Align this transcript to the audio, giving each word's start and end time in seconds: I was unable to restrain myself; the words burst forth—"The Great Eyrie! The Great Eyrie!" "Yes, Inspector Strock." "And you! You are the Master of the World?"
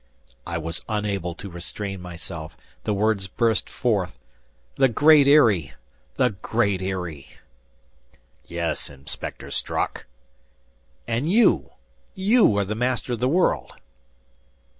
I 0.47 0.57
was 0.57 0.81
unable 0.89 1.35
to 1.35 1.47
restrain 1.51 2.01
myself; 2.01 2.57
the 2.85 2.93
words 2.95 3.27
burst 3.27 3.69
forth—"The 3.69 4.87
Great 4.87 5.27
Eyrie! 5.27 5.75
The 6.15 6.29
Great 6.31 6.81
Eyrie!" 6.81 7.37
"Yes, 8.47 8.89
Inspector 8.89 9.51
Strock." 9.51 10.07
"And 11.07 11.31
you! 11.31 11.73
You 12.15 12.57
are 12.57 12.65
the 12.65 12.73
Master 12.73 13.13
of 13.13 13.19
the 13.19 13.29
World?" 13.29 13.73